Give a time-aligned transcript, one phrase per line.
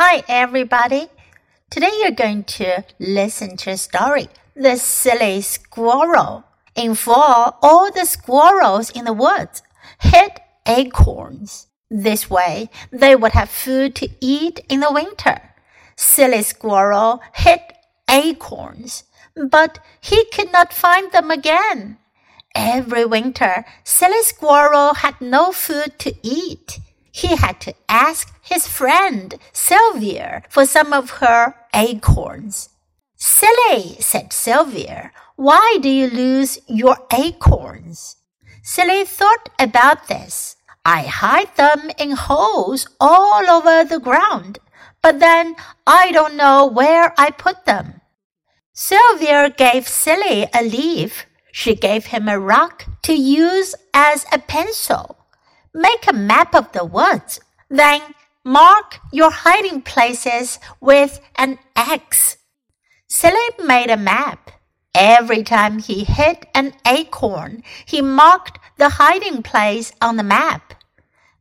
[0.00, 1.08] Hi, everybody.
[1.70, 6.44] Today you're going to listen to a story, The Silly Squirrel.
[6.76, 9.60] In fall, all the squirrels in the woods
[9.98, 10.30] hid
[10.66, 11.66] acorns.
[11.90, 15.40] This way, they would have food to eat in the winter.
[15.96, 17.58] Silly Squirrel hid
[18.08, 19.02] acorns,
[19.34, 21.98] but he could not find them again.
[22.54, 26.78] Every winter, Silly Squirrel had no food to eat.
[27.10, 32.70] He had to ask his friend Sylvia for some of her acorns.
[33.16, 38.16] Silly, said Sylvia, why do you lose your acorns?
[38.62, 40.56] Silly thought about this.
[40.84, 44.58] I hide them in holes all over the ground,
[45.02, 45.56] but then
[45.86, 48.00] I don't know where I put them.
[48.72, 51.26] Sylvia gave Silly a leaf.
[51.52, 55.18] She gave him a rock to use as a pencil.
[55.74, 57.40] Make a map of the woods.
[57.68, 58.00] Then
[58.44, 62.38] mark your hiding places with an X.
[63.08, 64.50] Silly made a map.
[64.94, 70.74] Every time he hit an acorn, he marked the hiding place on the map.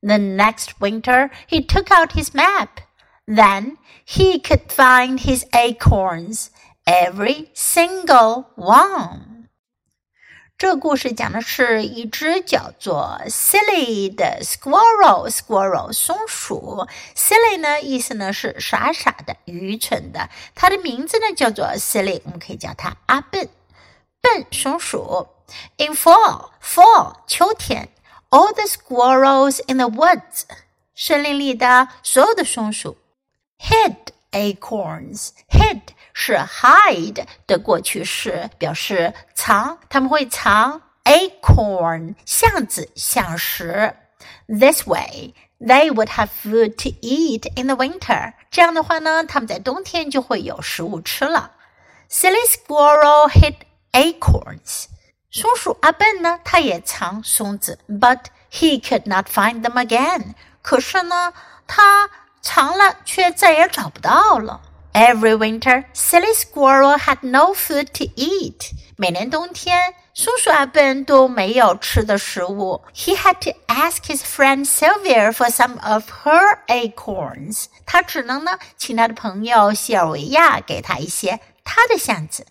[0.02, 2.81] The next winter, he took out his map.
[3.27, 6.52] Then he could find his acorns,
[6.86, 9.36] every single one.
[10.58, 16.88] 这个故事讲的是一只叫做 Silly 的 squirrel，squirrel 松鼠。
[17.16, 20.31] Silly 呢，意思呢是傻傻的、愚蠢的。
[20.55, 23.47] 它的名字呢叫做 Silly，我们可以叫它阿笨，
[24.19, 25.27] 笨松鼠。
[25.77, 27.89] In fall，fall 秋天
[28.31, 30.42] ，all the squirrels in the woods，
[30.95, 32.97] 森林里的所有的松鼠
[33.59, 33.95] ，hid
[34.31, 35.81] acorns，hid。
[36.19, 43.95] 是 hide 的过去式，表示藏，他们会藏 acorn 橡子、橡实。
[44.47, 48.33] This way, they would have food to eat in the winter.
[48.49, 51.51] 这样的话呢，他们在冬天就会有食物吃了。
[52.09, 53.57] Silly squirrel hid
[53.91, 54.85] acorns.
[55.29, 58.21] 松鼠阿笨呢，他也藏松子，but
[58.52, 60.33] he could not find them again.
[60.63, 61.31] 可是呢，
[61.67, 62.09] 他
[62.42, 64.61] 藏了却再也找不到了。
[64.96, 68.73] Every winter, Silly Squirrel had no food to eat.
[68.96, 72.83] 每年冬天，松鼠阿笨都没有吃的食物。
[72.95, 77.64] He had to ask his friend Sylvia for some of her acorns.
[77.86, 82.46] 他只能呢，请他的朋友西尔维亚给他一些他的橡子。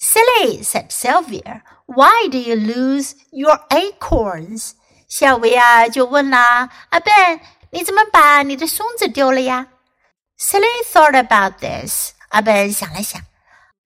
[0.00, 4.70] Silly, said Sylvia, why do you lose your acorns?
[5.08, 7.40] 西尔维亚就问啦：“阿笨，
[7.70, 9.66] 你怎么把你的松子丢了呀？”？”
[10.37, 12.11] Silly thought about this.
[12.29, 13.21] 阿本想了想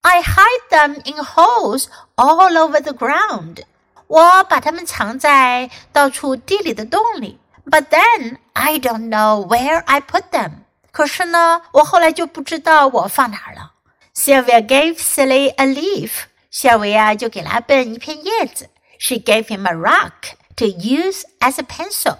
[0.00, 1.84] ，I hide them in holes
[2.16, 3.62] all over the ground.
[4.08, 7.38] 我把它们藏在到处地里的洞里。
[7.64, 10.64] But then I don't know where I put them.
[10.90, 13.74] 可是呢，我后来就不知道我放哪儿了。
[14.16, 16.10] Sylvia gave silly a leaf.
[16.50, 18.68] 夏维啊，就给了阿笨一片叶子。
[18.98, 22.16] She gave him a rock to use as a pencil.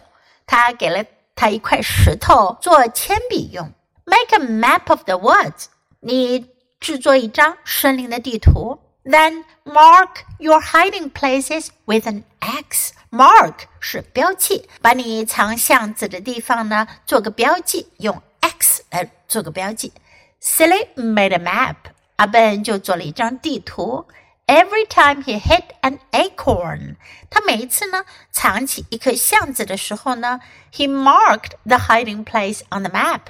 [0.47, 1.05] 她给了
[1.35, 3.73] 他一块石头做铅笔用。
[4.10, 5.66] Make a map of the woods.
[6.00, 6.50] 你
[6.80, 8.80] 制作一张森林的地图。
[9.04, 12.94] Then mark your hiding places with an X.
[13.12, 19.94] Mark 是标记，把你藏巷子的地方呢做个标记，用 X 来做个标记。
[20.42, 21.76] Silly made a map.
[22.16, 24.08] 阿笨就做了一张地图。
[24.48, 26.96] Every time he hit an acorn，
[27.30, 30.40] 他每一次呢藏起一颗橡子的时候呢，
[30.72, 33.22] he marked the hiding place on the map。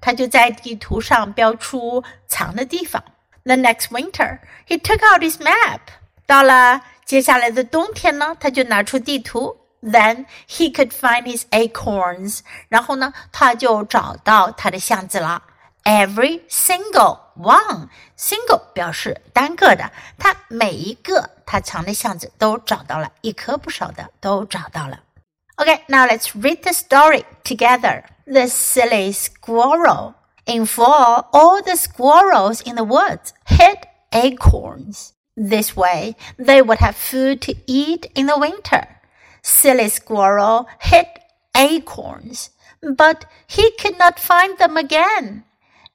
[0.00, 3.02] 他就在地图上标出藏的地方。
[3.44, 4.38] The next winter,
[4.68, 5.80] he took out his map.
[6.26, 9.58] 到了接下来的冬天呢，他就拿出地图。
[9.82, 12.40] Then he could find his acorns.
[12.68, 15.42] 然后呢，他就找到他的橡子了。
[15.82, 17.88] Every single one.
[18.16, 25.00] Single 表示单个的，他每一个他藏的橡子都找到了，一颗不少的都找到了。
[25.56, 28.04] Okay, now let's read the story together.
[28.27, 30.15] The silly squirrel.
[30.45, 33.79] In fall, all the squirrels in the woods hid
[34.13, 35.13] acorns.
[35.35, 38.99] This way, they would have food to eat in the winter.
[39.41, 41.07] Silly squirrel hid
[41.55, 42.51] acorns,
[42.81, 45.43] but he could not find them again.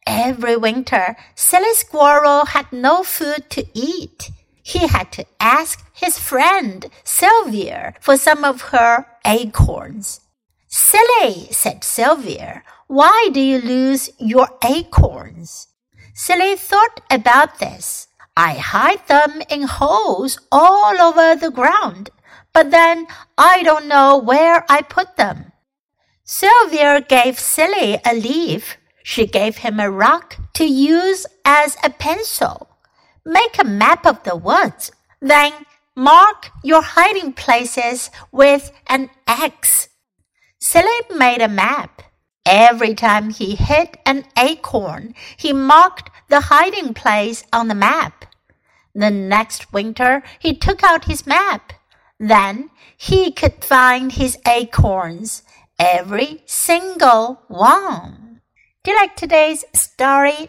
[0.07, 4.33] Every winter, Silly Squirrel had no food to eat
[4.63, 10.21] he had to ask his friend Sylvia for some of her acorns.
[10.75, 15.69] Silly, said Sylvia, why do you lose your acorns?
[16.15, 18.09] Silly thought about this.
[18.39, 22.09] I hide them in holes all over the ground,
[22.55, 25.53] but then I don't know where I put them.
[26.25, 28.79] Sylvia gave Silly a leaf.
[29.03, 32.79] She gave him a rock to use as a pencil.
[33.27, 34.91] Make a map of the woods.
[35.21, 35.53] Then
[35.95, 39.91] mark your hiding places with an X.
[40.65, 42.03] Silly made a map.
[42.47, 48.27] Every time he hit an acorn, he marked the hiding place on the map.
[48.95, 51.73] The next winter, he took out his map.
[52.21, 55.43] Then he could find his acorns,
[55.81, 58.41] every single one.
[58.85, 60.49] Do you like today's story?